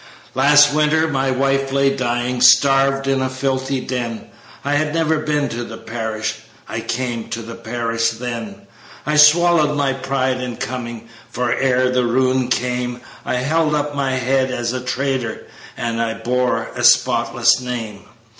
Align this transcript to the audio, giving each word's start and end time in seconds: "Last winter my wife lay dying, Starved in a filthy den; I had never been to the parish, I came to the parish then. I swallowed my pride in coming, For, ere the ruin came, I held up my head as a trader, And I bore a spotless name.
"Last 0.33 0.73
winter 0.73 1.07
my 1.07 1.29
wife 1.29 1.71
lay 1.71 1.95
dying, 1.95 2.41
Starved 2.41 3.05
in 3.07 3.21
a 3.21 3.29
filthy 3.29 3.79
den; 3.81 4.31
I 4.65 4.73
had 4.73 4.95
never 4.95 5.19
been 5.19 5.47
to 5.49 5.63
the 5.63 5.77
parish, 5.77 6.37
I 6.67 6.79
came 6.79 7.29
to 7.29 7.43
the 7.43 7.53
parish 7.53 8.09
then. 8.09 8.63
I 9.05 9.15
swallowed 9.15 9.77
my 9.77 9.93
pride 9.93 10.41
in 10.41 10.57
coming, 10.57 11.07
For, 11.29 11.53
ere 11.53 11.91
the 11.91 12.03
ruin 12.07 12.47
came, 12.47 12.99
I 13.23 13.35
held 13.35 13.75
up 13.75 13.93
my 13.93 14.13
head 14.13 14.49
as 14.49 14.73
a 14.73 14.81
trader, 14.81 15.45
And 15.77 16.01
I 16.01 16.15
bore 16.15 16.71
a 16.75 16.83
spotless 16.83 17.59
name. 17.59 18.05